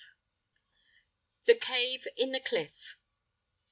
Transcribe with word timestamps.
*THE 1.45 1.53
CAVE 1.53 2.07
IN 2.17 2.31
THE 2.31 2.39
CLIFF. 2.39 2.95